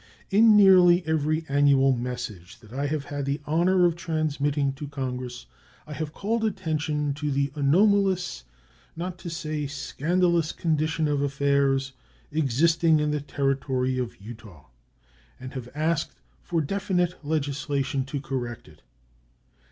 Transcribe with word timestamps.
In 0.31 0.57
nearly 0.57 1.05
every 1.05 1.45
annual 1.47 1.91
message 1.95 2.57
that 2.61 2.73
I 2.73 2.87
have 2.87 3.05
had 3.05 3.25
the 3.25 3.39
honor 3.45 3.85
of 3.85 3.95
transmitting 3.95 4.73
to 4.73 4.87
Congress 4.87 5.45
I 5.85 5.93
have 5.93 6.11
called 6.11 6.43
attention 6.43 7.13
to 7.13 7.29
the 7.29 7.51
anomalous, 7.53 8.43
not 8.95 9.19
to 9.19 9.29
say 9.29 9.67
scandalous, 9.67 10.53
condition 10.53 11.07
of 11.07 11.21
affairs 11.21 11.93
existing 12.31 12.99
in 12.99 13.11
the 13.11 13.21
Territory 13.21 13.99
of 13.99 14.19
Utah, 14.19 14.71
and 15.39 15.53
have 15.53 15.69
asked 15.75 16.13
for 16.41 16.61
definite 16.61 17.23
legislation 17.23 18.03
to 18.05 18.19
correct 18.19 18.67
it. 18.67 18.81